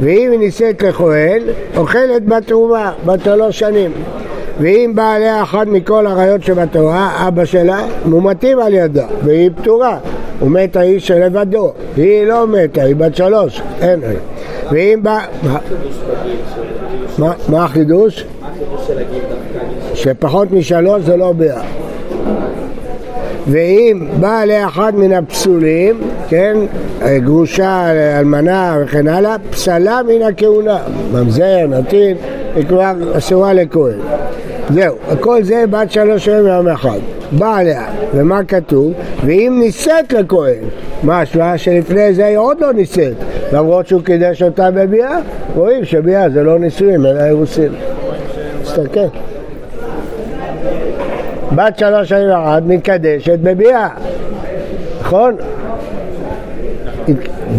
ואם 0.00 0.28
היא 0.30 0.38
נישאת 0.38 0.82
לכהן, 0.82 1.42
אוכלת 1.76 2.26
בתרומה, 2.26 2.92
בת 3.06 3.24
שלוש 3.24 3.58
שנים. 3.58 3.90
ואם 4.60 4.92
בא 4.94 5.12
עליה 5.12 5.42
אחת 5.42 5.66
מכל 5.66 6.06
עריות 6.06 6.42
שבתורה, 6.42 7.28
אבא 7.28 7.44
שלה, 7.44 7.86
מומתים 8.04 8.58
על 8.58 8.74
ידה, 8.74 9.06
והיא 9.24 9.50
פטורה. 9.56 9.98
הוא 10.40 10.50
מת 10.50 10.76
האיש 10.76 11.06
שלבדו, 11.06 11.72
היא 11.96 12.26
לא 12.26 12.46
מתה, 12.46 12.82
היא 12.82 12.96
בת 12.96 13.16
שלוש, 13.16 13.62
אין 13.80 14.00
לה. 14.00 14.08
ואם 14.70 15.00
בא... 15.02 15.20
מה 17.48 17.64
החידוש? 17.64 18.24
שפחות 19.94 20.52
משלוש 20.52 21.02
זה 21.02 21.16
לא 21.16 21.32
ביאה. 21.32 21.62
ואם 23.48 24.06
בא 24.20 24.44
לאחד 24.44 24.92
מן 24.96 25.12
הפסולים, 25.12 26.00
כן, 26.32 26.56
גרושה, 27.16 27.86
אלמנה 28.18 28.76
וכן 28.82 29.08
הלאה, 29.08 29.36
פסלה 29.50 30.00
מן 30.08 30.22
הכהונה, 30.22 30.78
ממזר, 31.12 31.66
נתין, 31.68 32.16
היא 32.56 32.66
כבר 32.66 32.92
אסורה 33.18 33.52
לכהן. 33.52 33.98
זהו, 34.70 34.96
כל 35.20 35.42
זה 35.42 35.64
בת 35.70 35.90
שלוש 35.90 36.24
שנים 36.24 36.44
ויום 36.44 36.68
אחד. 36.68 36.98
בא 37.32 37.56
עליה, 37.56 37.84
ומה 38.14 38.44
כתוב? 38.44 38.92
ואם 39.26 39.56
נישאת 39.62 40.12
לכהן, 40.12 40.64
משמע 41.04 41.58
שלפני 41.58 42.14
זה 42.14 42.26
היא 42.26 42.36
עוד 42.36 42.60
לא 42.60 42.72
נישאת, 42.72 43.14
למרות 43.52 43.86
שהוא 43.86 44.02
קידש 44.02 44.42
אותה 44.42 44.70
בביאה, 44.70 45.18
רואים 45.54 45.84
שביאה 45.84 46.30
זה 46.30 46.42
לא 46.42 46.58
נישואים 46.58 47.06
אלא 47.06 47.20
אירוסין. 47.20 47.72
תסתכל. 48.62 49.00
בת 51.54 51.78
שלוש 51.78 52.08
שנים 52.08 52.30
ואחת 52.30 52.62
מתקדשת 52.66 53.38
בביאה, 53.38 53.88
נכון? 55.00 55.36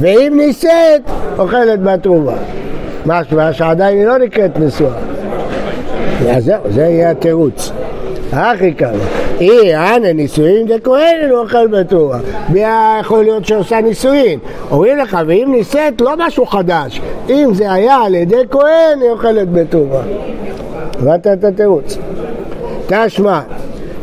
ואם 0.01 0.33
נישאת, 0.37 1.01
אוכלת 1.39 1.83
בתרומה. 1.83 2.35
משמע 3.05 3.53
שעדיין 3.53 3.97
היא 3.97 4.05
לא 4.05 4.17
נקראת 4.17 4.59
נשואה. 4.59 4.97
אז 6.29 6.45
זהו, 6.45 6.61
זה 6.69 6.81
יהיה 6.81 7.11
התירוץ. 7.11 7.71
הכי 8.33 8.73
כמה. 8.73 8.91
אי, 9.41 9.75
אנא 9.75 10.07
נישואין 10.07 10.67
דכהן 10.67 11.29
הוא 11.29 11.39
אוכל 11.39 11.67
בתרומה. 11.67 12.17
ביאה 12.49 12.97
יכול 12.99 13.23
להיות 13.23 13.45
שעושה 13.45 13.81
נישואין. 13.81 14.39
אומרים 14.71 14.97
לך, 14.97 15.17
ואם 15.27 15.47
נישאת, 15.51 16.01
לא 16.01 16.13
משהו 16.17 16.45
חדש. 16.45 17.01
אם 17.29 17.49
זה 17.53 17.71
היה 17.71 17.95
על 17.95 18.15
ידי 18.15 18.41
כהן, 18.51 19.01
היא 19.01 19.09
אוכלת 19.09 19.51
בתרומה. 19.51 20.01
הבנת 20.99 21.27
את 21.27 21.43
התירוץ. 21.43 21.97
תשמע, 22.87 23.39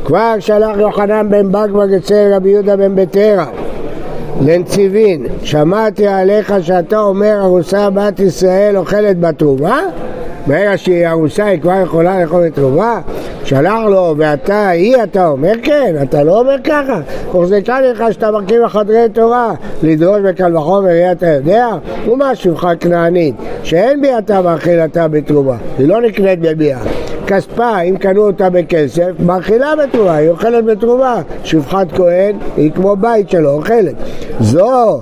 כבר 0.05 0.35
שלח 0.39 0.77
יוחנן 0.79 1.27
בן 1.31 1.53
בגבג 1.53 1.95
אצל 1.95 2.33
רבי 2.35 2.49
יהודה 2.49 2.77
בן 2.77 2.95
בטרה 2.95 3.47
לנציבין, 4.47 5.27
שמעתי 5.43 6.07
עליך 6.07 6.55
שאתה 6.63 6.99
אומר 6.99 7.41
ארוסה 7.43 7.91
בת 7.91 8.21
ישראל 8.21 8.77
אוכלת 8.77 9.21
בתרומה? 9.21 9.83
ברגע 10.47 10.73
שהיא 10.77 11.09
ארוסה 11.09 11.45
היא 11.45 11.61
כבר 11.61 11.81
יכולה 11.83 12.21
לאכול 12.21 12.49
בתרומה? 12.49 13.01
שלח 13.45 13.79
לו, 13.89 14.15
ואתה, 14.19 14.69
היא 14.69 14.97
אתה 15.03 15.27
אומר 15.27 15.53
כן, 15.63 15.95
אתה 16.03 16.23
לא 16.23 16.41
אומר 16.41 16.57
ככה. 16.65 17.01
הוחזקה 17.33 17.81
לך 17.81 18.05
שאתה 18.13 18.31
מרכיב 18.31 18.63
בחדרי 18.65 19.09
תורה, 19.13 19.53
לדרוש 19.83 20.21
בקל 20.21 20.57
וחומר, 20.57 20.91
יהיה 20.91 21.13
אתה 21.13 21.27
יודע? 21.27 21.69
ומה 22.09 22.35
שובך 22.35 22.69
כנענית, 22.81 23.35
שאין 23.63 24.01
ביאתה 24.01 24.43
מאכילתה 24.43 25.09
בתרומה, 25.09 25.57
היא 25.79 25.89
לא 25.89 26.03
נקנית 26.03 26.41
בביאה. 26.41 26.81
כספה, 27.31 27.81
אם 27.81 27.97
קנו 27.97 28.27
אותה 28.27 28.51
בכסף, 28.51 29.11
מאכילה 29.27 29.73
בתרומה, 29.77 30.15
היא 30.15 30.31
אוכלת 30.31 30.65
בתרומה. 30.65 31.23
שפחת 31.45 31.93
כהן 31.93 32.37
היא 32.57 32.73
כמו 32.73 32.97
בית 32.97 33.31
שלו, 33.31 33.51
אוכלת. 33.51 33.95
זו 34.41 35.01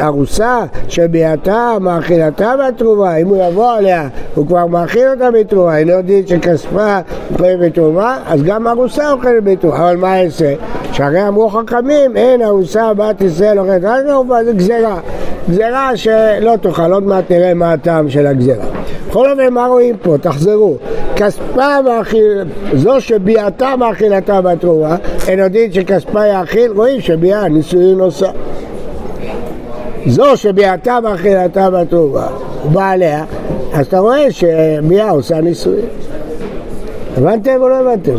ארוסה 0.00 0.64
שביאתה 0.88 1.76
מאכילתה 1.80 2.54
בתרומה, 2.56 3.16
אם 3.16 3.26
הוא 3.26 3.44
יבוא 3.48 3.72
עליה, 3.72 4.08
הוא 4.34 4.46
כבר 4.46 4.66
מאכיל 4.66 5.08
אותה 5.08 5.30
בתרומה, 5.30 5.78
אינו 5.78 6.02
דין 6.02 6.26
שכספה 6.26 6.98
אוכלת 7.32 7.60
בתרומה, 7.60 8.18
אז 8.26 8.42
גם 8.42 8.68
ארוסה 8.68 9.12
אוכלת 9.12 9.44
בתרומה. 9.44 9.76
אבל 9.76 9.96
מה 9.96 10.18
יעשה? 10.18 10.54
שהרי 10.92 11.28
אמרו 11.28 11.48
חכמים, 11.48 12.16
אין 12.16 12.42
ארוסה 12.42 12.94
בת 12.94 13.20
ישראל 13.20 13.58
אוכלת 13.58 13.84
רק 13.84 14.04
בתרומה, 14.04 14.44
זה 14.44 14.52
גזירה. 14.52 15.00
גזירה 15.50 15.96
שלא 15.96 16.56
תאכל, 16.60 16.92
עוד 16.92 17.02
מעט 17.02 17.30
נראה 17.30 17.54
מה 17.54 17.72
הטעם 17.72 18.10
של 18.10 18.26
הגזירה. 18.26 18.64
בכל 19.08 19.30
אופן, 19.30 19.52
מה 19.52 19.66
רואים 19.66 19.96
פה? 20.02 20.16
תחזרו. 20.20 20.76
כספה 21.16 21.82
מאכיל, 21.84 22.44
זו 22.74 23.00
שביאתה 23.00 23.76
מאכילתה 23.76 24.40
בתרומה, 24.40 24.96
אין 25.28 25.38
יודעים 25.38 25.72
שכספה 25.72 26.26
יאכיל, 26.26 26.72
רואים 26.72 27.00
שביאה 27.00 27.48
נישואין 27.48 28.00
עושה. 28.00 28.30
זו 30.06 30.36
שביאתה 30.36 30.98
מאכילתה 31.02 31.70
בתרומה, 31.70 32.26
הוא 32.62 32.70
בא 32.70 32.90
עליה, 32.90 33.24
אז 33.72 33.86
אתה 33.86 33.98
רואה 33.98 34.30
שביאה 34.30 35.10
עושה 35.10 35.40
נישואין. 35.40 35.86
הבנתם 37.16 37.56
או 37.60 37.68
לא 37.68 37.74
הבנתם? 37.74 38.14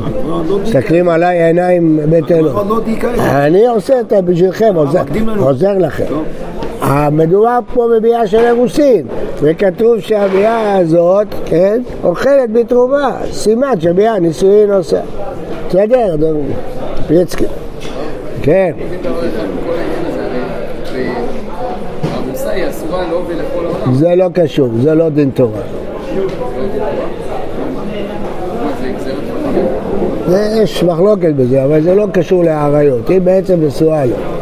מסתכלים 0.63 1.09
עליי 1.09 1.43
עיניים 1.43 1.99
ביתנו. 2.09 2.41
לא 2.41 2.79
אני 3.17 3.67
עושה 3.67 3.99
את 3.99 4.09
זה 4.09 4.21
בשבילכם, 4.21 4.73
עוזר-. 4.75 5.03
עוזר 5.37 5.77
לכם. 5.77 6.05
מדובר 7.11 7.59
פה 7.73 7.87
בביאה 7.95 8.27
של 8.27 8.39
אירוסין, 8.39 9.07
וכתוב 9.41 9.99
שהביאה 9.99 10.77
הזאת, 10.77 11.27
כן, 11.45 11.81
אוכלת 12.03 12.53
בתרומה, 12.53 13.17
סימן 13.31 13.79
שביאה 13.79 14.19
נישואין 14.19 14.71
עושה. 14.71 15.01
בסדר, 15.67 16.13
אדון 16.13 16.41
פייצקי. 17.07 17.45
כן. 18.41 18.71
זה 23.93 24.15
לא 24.15 24.29
קשור, 24.33 24.69
זה 24.81 24.93
לא 24.93 25.09
דין 25.09 25.29
תורה. 25.33 25.61
יש 30.63 30.83
מחלוקת 30.83 31.33
בזה, 31.35 31.63
אבל 31.63 31.81
זה 31.81 31.95
לא 31.95 32.05
קשור 32.13 32.43
לעריות, 32.43 33.09
היא 33.09 33.21
בעצם 33.21 33.55
נשואה 33.61 34.05
לו. 34.05 34.32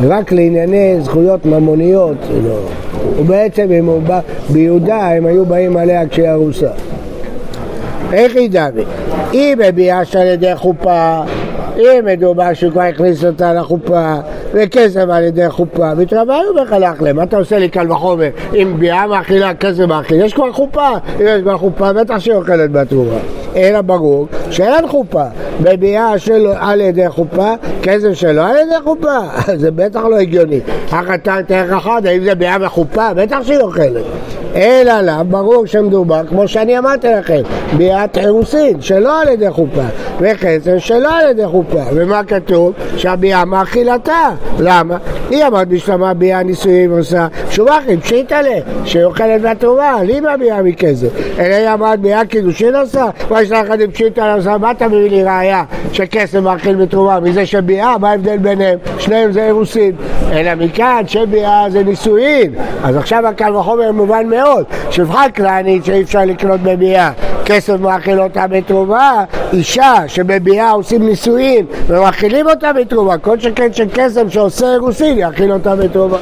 רק 0.00 0.32
לענייני 0.32 0.96
זכויות 1.00 1.46
ממוניות, 1.46 2.16
לא. 2.44 2.58
ובעצם 3.18 3.66
אם 3.78 3.86
הוא 3.86 4.02
בא, 4.02 4.20
ביהודה 4.50 5.08
הם 5.08 5.26
היו 5.26 5.46
באים 5.46 5.76
עליה 5.76 6.08
כשהיא 6.08 6.30
ארוסה. 6.30 6.70
איך 8.12 8.36
היא 8.36 8.50
דמי? 8.50 8.82
אם 9.32 9.58
בביאש 9.58 10.16
על 10.16 10.26
ידי 10.26 10.56
חופה, 10.56 11.20
אם 11.76 12.04
מדובר 12.04 12.54
שהוא 12.54 12.72
כבר 12.72 12.82
הכניס 12.82 13.24
אותה 13.24 13.54
לחופה, 13.54 14.14
וכסף 14.52 15.04
על 15.10 15.22
ידי 15.24 15.50
חופה, 15.50 15.94
מתרוויו 15.94 16.54
בחלק 16.62 17.02
להם, 17.02 17.16
מה 17.16 17.22
אתה 17.22 17.36
עושה 17.36 17.58
לי 17.58 17.68
קל 17.68 17.92
וחומר? 17.92 18.28
אם 18.54 18.74
ביאה 18.78 19.06
מאכילה, 19.06 19.54
כסף 19.54 19.84
מאכיל, 19.84 20.24
יש 20.24 20.34
כבר 20.34 20.52
חופה, 20.52 20.88
אם 21.20 21.26
יש 21.26 21.42
כבר 21.42 21.58
חופה, 21.58 21.92
בטח 21.92 22.18
שהיא 22.18 22.34
אוכלת 22.34 22.72
בתרומה. 22.72 23.18
אלא 23.56 23.80
ברור 23.80 24.26
שאין 24.50 24.88
חופה, 24.88 25.24
בביאה 25.60 26.18
שלו 26.18 26.52
על 26.58 26.80
ידי 26.80 27.08
חופה, 27.08 27.52
כסף 27.82 28.12
שלו 28.12 28.42
על 28.42 28.56
ידי 28.56 28.84
חופה, 28.84 29.18
זה 29.62 29.70
בטח 29.70 30.00
לא 30.00 30.16
הגיוני. 30.16 30.60
החתן 30.92 31.42
תארך 31.46 31.72
אחד, 31.72 32.06
האם 32.06 32.24
זה 32.24 32.34
ביאה 32.34 32.56
וחופה? 32.60 33.14
בטח 33.14 33.38
שהיא 33.42 33.58
אוכלת. 33.58 34.04
אלא 34.54 35.00
לה, 35.00 35.22
ברור 35.22 35.66
שמדובר, 35.66 36.22
כמו 36.28 36.48
שאני 36.48 36.78
אמרתי 36.78 37.08
לכם, 37.08 37.40
ביאת 37.76 38.18
אירוסין, 38.18 38.80
שלא 38.80 39.20
על 39.20 39.28
ידי 39.28 39.50
חופה, 39.50 39.84
וכסף 40.20 40.78
שלא 40.78 41.18
על 41.18 41.30
ידי 41.30 41.46
חופה. 41.46 41.82
ומה 41.94 42.24
כתוב? 42.24 42.72
שהביאה 42.96 43.44
מאכילתה. 43.44 44.30
למה? 44.58 44.96
היא 45.30 45.44
אמרת 45.46 45.68
בשלמה 45.68 46.14
ביאה 46.14 46.42
נישואים 46.42 46.90
עושה 46.98 47.26
שובחים, 47.52 48.00
פשיטה 48.00 48.42
לה, 48.42 48.58
שהיא 48.84 49.04
אוכלת 49.04 49.42
בתרומה, 49.42 50.02
לי 50.02 50.20
מהביאה 50.20 50.62
מכסף. 50.62 51.08
אלא 51.38 51.54
היא 51.54 51.68
אמרת 51.74 52.00
ביאה 52.00 52.24
קידושין 52.24 52.76
עושה, 52.76 53.06
מה 53.30 53.42
יש 53.42 53.50
לך 53.50 53.70
עם 53.70 53.90
פשיטה 53.90 54.34
עושה, 54.34 54.58
מה 54.58 54.70
אתה 54.70 54.88
מביא 54.88 55.10
לי 55.10 55.22
ראייה 55.22 55.64
שכסף 55.92 56.38
מאכיל 56.38 56.76
בתרומה? 56.76 57.20
מזה 57.20 57.46
שביאה, 57.46 57.98
מה 57.98 58.10
ההבדל 58.10 58.36
ביניהם? 58.36 58.78
שניהם 58.98 59.32
זה 59.32 59.44
אירוסין. 59.44 59.92
אלא 60.32 60.54
מכאן 60.54 61.02
שביאה 61.06 61.64
זה 61.68 61.84
נישואין. 61.84 62.54
אז 62.84 62.96
עכשיו 62.96 63.26
הקל 63.26 63.56
וחומר 63.56 63.92
מובן 63.92 64.26
מאוד. 64.26 64.64
שפחה 64.90 65.24
כנענית 65.34 65.84
שאי 65.84 66.02
אפשר 66.02 66.24
לקנות 66.24 66.60
בביאה. 66.60 67.10
כסף 67.44 67.80
מאכיל 67.80 68.20
אותה 68.20 68.46
בתרומה, 68.46 69.24
אישה 69.52 69.94
שבביאה 70.06 70.70
עושים 70.70 71.06
נישואין 71.06 71.66
ומאכילים 71.86 72.46
אותה 72.46 72.72
בתרומה, 72.72 73.18
כל 73.18 73.38
שכן 73.38 73.72
שכסף 73.72 74.22
שעושה 74.28 74.72
אירוסין 74.72 75.18
יאכיל 75.18 75.52
אותה 75.52 75.76
בתרומה. 75.76 76.18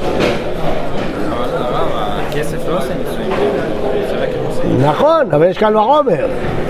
הכסף 2.30 2.68
לא 2.68 2.78
עושה 2.78 2.94
ניסויים, 2.94 2.98
זה 2.98 2.98
רק 2.98 2.98
ניסויים. 2.98 2.99
נכון, 4.80 5.26
אבל 5.32 5.46
יש 5.46 5.58
כאן 5.58 5.76
וחומר, 5.76 6.26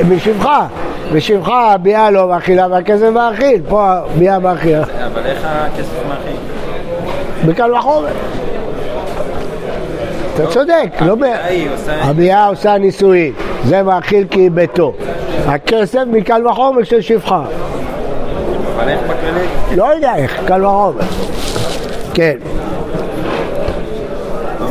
בשבחה. 0.08 0.66
בשבחה 1.12 1.72
הביאה 1.72 2.10
לא 2.10 2.28
מאכילה 2.28 2.66
והכסף 2.70 3.06
מאכיל, 3.14 3.62
פה 3.68 3.82
הביאה 3.92 4.38
מאכילה. 4.38 4.82
אבל 4.82 5.26
איך 5.26 5.38
הכסף 5.44 5.88
מאכיל? 6.08 6.36
בקל 7.52 7.72
וחומר. 7.74 8.08
אתה 10.34 10.46
צודק, 10.46 10.90
לא 11.00 11.14
ב... 11.14 11.20
הביאה 11.88 12.44
היא 12.44 12.52
עושה- 12.52 12.78
נישואין. 12.78 13.32
זה 13.64 13.82
מאכיל 13.82 14.26
כי 14.30 14.50
ביתו. 14.50 14.92
הכסף 15.46 16.02
מקל 16.06 16.46
וחומר 16.46 16.82
של 16.82 17.00
שפחה. 17.00 17.42
אבל 18.76 18.88
איך 18.88 19.00
בכללי? 19.02 19.76
לא 19.76 19.84
יודע 19.94 20.14
איך, 20.16 20.40
קל 20.46 20.64
וחומר. 20.64 21.00
כן. 22.14 22.36
אה, 24.60 24.66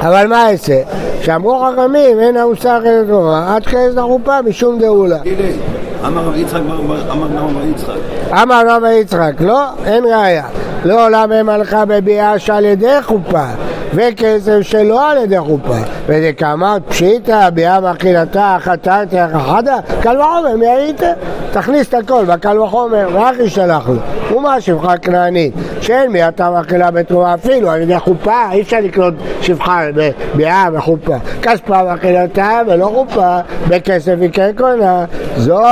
אבל 0.00 0.26
מה 0.26 0.50
אעשה? 0.50 0.82
שאמרו 1.20 1.66
חכמים 1.72 2.20
אין 2.20 2.36
המוסר 2.36 2.78
אחרת 2.78 3.06
תורה 3.08 3.54
עד 3.54 3.66
כנס 3.66 3.94
לחופה 3.94 4.42
משום 4.42 4.78
דאולה. 4.78 5.18
אמר 6.06 6.22
רב 6.22 6.36
יצחק, 6.36 6.60
אמר 7.10 7.36
רב 7.36 7.70
יצחק. 7.70 7.96
אמר 8.42 8.62
רב 8.68 8.82
יצחק, 9.00 9.32
לא, 9.40 9.64
אין 9.84 10.04
ראיה. 10.04 10.44
לא 10.84 11.06
עולם 11.06 11.32
הם 11.32 11.48
הלכה 11.48 11.84
בביאה 11.84 12.38
שעל 12.38 12.64
ידי 12.64 13.02
חופה, 13.02 13.44
וכסף 13.94 14.58
שלא 14.62 15.10
על 15.10 15.18
ידי 15.18 15.38
חופה. 15.38 15.76
כאמר 16.36 16.76
פשיטא, 16.88 17.50
ביאה 17.50 17.80
מאכילתה, 17.80 18.56
חטאת, 18.60 19.08
חדה, 19.46 19.76
קל 20.00 20.20
וחומר, 20.20 20.56
מי 20.56 20.66
היית? 20.66 21.02
תכניס 21.52 21.88
את 21.88 21.94
הכל 21.94 22.24
בקל 22.24 22.58
וחומר, 22.58 23.08
ואח 23.12 23.36
ישלח 23.38 23.88
לו. 23.88 24.36
ומה 24.36 24.60
שפחה 24.60 24.96
כנענית? 24.96 25.54
שאין 25.80 26.12
ביאתה 26.12 26.50
מאכילה 26.50 26.90
בתרומה 26.90 27.34
אפילו, 27.34 27.70
על 27.70 27.80
ידי 27.80 27.98
חופה, 27.98 28.52
אי 28.52 28.62
אפשר 28.62 28.80
לקנות 28.82 29.14
שפחה 29.40 29.82
בביאה 29.94 30.68
וחופה. 30.72 31.16
כספה 31.42 31.82
מאכילתה 31.84 32.60
ולא 32.66 32.86
חופה, 32.86 33.38
בכסף 33.68 34.14
יקרה 34.20 34.50
קונה. 34.56 35.04
זו 35.36 35.62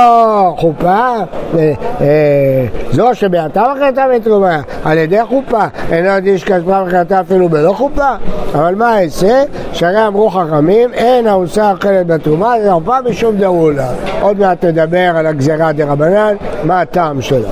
חופה, 0.57 0.87
אה, 0.87 1.73
אה, 2.01 2.65
זו 2.91 3.09
שביאתה 3.13 3.63
מאכילתה 3.67 4.05
בתרומה, 4.15 4.61
על 4.83 4.97
ידי 4.97 5.25
חופה, 5.25 5.63
אינו 5.91 6.07
יודעים 6.07 6.37
שכספה 6.37 6.83
מאכילתה 6.83 7.21
אפילו 7.21 7.49
בלא 7.49 7.73
חופה. 7.73 8.15
אבל 8.53 8.75
מה 8.75 9.01
אעשה? 9.01 9.43
שהרי 9.73 10.07
אמרו 10.07 10.29
חכמים, 10.29 10.93
אין 10.93 11.27
העושה 11.27 11.71
אוכלת 11.71 12.07
בתרומה, 12.07 12.53
זה 12.63 12.71
חופה 12.71 12.97
משום 13.09 13.37
דרולה. 13.37 13.87
עוד 14.21 14.39
מעט 14.39 14.65
נדבר 14.65 15.11
על 15.15 15.25
הגזירה 15.25 15.71
דה 15.71 15.85
רבנן, 15.85 16.35
מה 16.63 16.81
הטעם 16.81 17.21
שלה. 17.21 17.49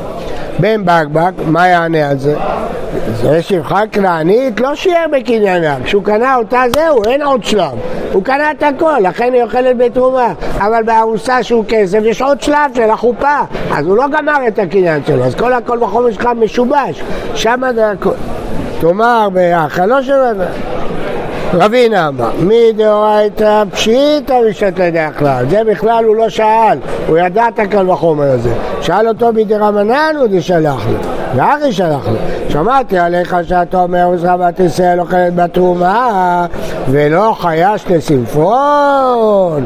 בן 0.60 0.86
בקבק, 0.86 1.32
מה 1.46 1.68
יענה 1.68 2.10
על 2.10 2.18
זה? 2.18 2.36
זה 3.22 3.42
שפחה 3.42 3.82
כנענית 3.92 4.60
לא 4.60 4.76
שיער 4.76 5.06
בקניינה, 5.12 5.78
כשהוא 5.84 6.04
קנה 6.04 6.36
אותה 6.36 6.62
זהו, 6.76 7.04
אין 7.04 7.22
עוד 7.22 7.44
שלב. 7.44 7.72
הוא 8.14 8.24
קנה 8.24 8.52
את 8.52 8.64
הכל, 8.64 9.00
לכן 9.02 9.34
היא 9.34 9.44
אוכלת 9.44 9.78
בתרומה. 9.78 10.34
אבל 10.58 10.84
בארוסה 10.84 11.44
שהוא 11.44 11.66
כסף 11.68 12.00
יש 12.04 12.22
עוד 12.22 12.42
שלב 12.42 12.72
של 12.76 12.90
החופה, 12.90 13.40
אז 13.72 13.86
הוא 13.86 13.98
לא 13.98 14.06
גמר 14.08 14.48
את 14.48 14.60
הקניין 14.60 15.02
שלו, 15.08 15.24
אז 15.24 15.36
כל 15.36 15.54
הכל 15.54 15.78
בחומר 15.78 16.12
שלך 16.12 16.30
משובש, 16.40 17.04
שמה 17.36 17.74
זה 17.74 17.92
הכל. 17.92 18.14
תאמר 18.82 19.28
בהאכלו 19.34 20.04
של. 20.04 20.14
רבינה 21.54 22.08
אמר, 22.08 22.30
מדאורייתא 22.40 23.64
פשיטא 23.72 24.40
בשעת 24.50 24.80
לידי 24.80 25.00
הכלל. 25.00 25.46
זה 25.50 25.64
בכלל 25.64 26.04
הוא 26.06 26.16
לא 26.16 26.30
שאל, 26.30 26.78
הוא 27.08 27.18
ידע 27.18 27.48
את 27.48 27.60
הקל 27.60 27.90
וחומר 27.90 28.32
הזה. 28.32 28.54
שאל 28.82 29.08
אותו 29.08 29.34
מדרמנן 29.34 30.16
הוא 30.20 30.28
דשלח 30.32 30.86
לו, 30.88 31.00
ואחי 31.36 31.72
שלח 31.72 32.08
לו. 32.08 32.18
שמעתי 32.54 32.98
עליך 32.98 33.36
שאתה 33.44 33.82
אומר 33.82 34.10
וזרבת 34.14 34.60
ישראל 34.60 35.00
אוכלת 35.00 35.36
בתרומה 35.36 36.46
ולא 36.90 37.36
חייש 37.40 37.86
לסמפון. 37.90 39.66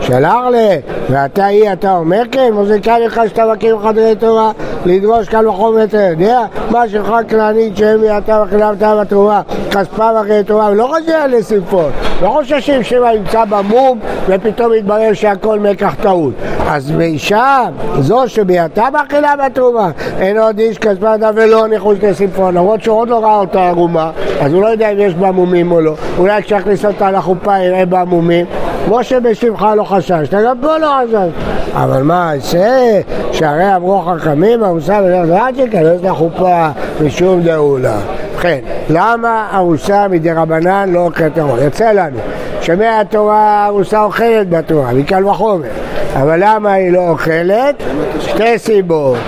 שלח 0.00 0.34
לי, 0.52 0.80
ואתה 1.10 1.48
אי 1.48 1.72
אתה 1.72 1.96
אומר 1.96 2.22
כן, 2.32 2.50
מוזיקה 2.52 2.98
לך 2.98 3.20
שאתה 3.28 3.52
מקים 3.52 3.78
חדרי 3.82 4.14
תורה, 4.16 4.50
לדרוש 4.86 5.28
קל 5.28 5.48
וחומר 5.48 5.84
אתה 5.84 5.96
יודע, 5.96 6.40
מה 6.70 6.88
שלך 6.88 7.12
כנענית 7.28 7.76
שהם 7.76 8.00
אתה 8.18 8.42
וחילמת 8.46 8.78
בתרומה, 9.00 9.42
כספה 9.70 10.10
ואחרי 10.16 10.44
תורה, 10.44 10.70
ולא 10.70 10.86
חושב 10.86 11.36
לסמפון, 11.36 11.90
לא 12.22 12.28
חוששים 12.28 12.82
שמא 12.82 13.06
ימצא 13.06 13.44
במום 13.44 13.98
ופתאום 14.28 14.74
יתברר 14.74 15.12
שהכל 15.12 15.58
מקח 15.58 15.94
טעות. 16.02 16.34
אז 16.68 16.90
באישה, 16.90 17.64
זו 17.98 18.22
שביאתה 18.26 18.88
מאכילה 18.92 19.34
בתרומה, 19.36 19.90
אין 20.20 20.38
עוד 20.38 20.58
איש 20.58 20.78
כספה 20.78 21.14
אדם 21.14 21.32
ולא 21.36 21.68
ניחוש 21.68 21.98
לסמפון, 22.02 22.54
למרות 22.54 22.82
שהוא 22.82 22.98
עוד 22.98 23.08
לא 23.08 23.24
ראה 23.24 23.36
אותה 23.36 23.68
ערומה, 23.68 24.10
אז 24.40 24.52
הוא 24.52 24.62
לא 24.62 24.66
יודע 24.66 24.92
אם 24.92 24.98
יש 24.98 25.14
בה 25.14 25.30
מומים 25.30 25.72
או 25.72 25.80
לא, 25.80 25.94
אולי 26.18 26.42
כשיכניס 26.42 26.84
אותה 26.84 27.10
לחופה 27.10 27.58
יראה 27.58 27.86
בה 27.86 28.04
מומים, 28.04 28.46
כמו 28.86 29.04
שבשמך 29.04 29.66
לא 29.76 29.84
חששת, 29.84 30.34
גם 30.34 30.56
פה 30.62 30.78
לא 30.78 30.86
חששת. 31.02 31.28
אבל 31.74 32.02
מה 32.02 32.32
זה 32.38 33.00
שהרי 33.32 33.76
אמרו 33.76 34.00
חכמים, 34.00 34.64
המושג 34.64 35.02
בדרך 35.04 35.28
כלל 35.28 35.66
שכנס 35.66 36.02
לחופה 36.02 36.68
משום 37.04 37.42
דאולה. 37.42 37.98
ובכן, 38.38 38.60
למה 38.88 39.48
ארוסה 39.54 40.08
מדי 40.08 40.32
רבנן 40.32 40.92
לא 40.92 41.00
אוכלת 41.00 41.38
ארון? 41.38 41.58
יוצא 41.62 41.92
לנו 41.92 42.18
שמהתורה 42.60 43.66
ארוסה 43.66 44.02
אוכלת 44.02 44.50
בתורה, 44.50 44.92
מקל 44.92 45.26
וחומר. 45.26 45.68
אבל 46.14 46.40
למה 46.44 46.72
היא 46.72 46.92
לא 46.92 47.08
אוכלת? 47.08 47.82
שתי 48.20 48.58
סיבות. 48.58 49.18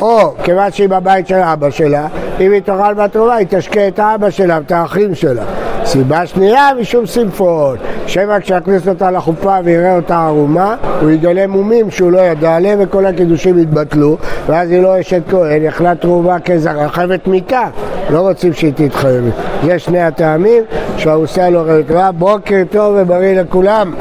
או 0.00 0.34
כיוון 0.44 0.72
שהיא 0.72 0.88
בבית 0.88 1.26
של 1.26 1.34
אבא 1.34 1.70
שלה, 1.70 2.06
אם 2.40 2.52
היא 2.52 2.60
תאכל 2.60 2.94
בתרומה 2.94 3.34
היא 3.34 3.46
תשקה 3.50 3.88
את 3.88 3.98
האבא 3.98 4.30
שלה 4.30 4.58
ואת 4.58 4.72
האחים 4.72 5.14
שלה. 5.14 5.42
סיבה 5.92 6.26
שנייה 6.26 6.70
משום 6.80 7.06
סמפון, 7.06 7.76
שמא 8.06 8.38
כשיכניס 8.40 8.88
אותה 8.88 9.10
לחופה 9.10 9.56
ויראה 9.64 9.96
אותה 9.96 10.26
ערומה, 10.26 10.76
הוא 11.00 11.10
יגלה 11.10 11.46
מומים 11.46 11.90
שהוא 11.90 12.12
לא 12.12 12.18
ידע 12.18 12.56
עליהם 12.56 12.78
וכל 12.82 13.06
הקידושים 13.06 13.58
יתבטלו, 13.58 14.16
ואז 14.46 14.70
היא 14.70 14.82
לא 14.82 15.00
אשת 15.00 15.22
כהן, 15.30 15.62
יכלה 15.62 15.94
תרומה 15.94 16.40
כזרע, 16.40 16.88
חייבת 16.88 17.26
מיתה, 17.26 17.62
לא 18.10 18.20
רוצים 18.20 18.52
שהיא 18.52 18.72
תתחייב. 18.76 19.30
זה 19.64 19.78
שני 19.78 20.00
הטעמים 20.00 20.62
שהאוסה 20.96 21.50
לא 21.50 21.62
ראה 21.88 22.12
בוקר 22.12 22.62
טוב 22.70 22.96
ובריא 22.98 23.40
לכולם. 23.40 23.94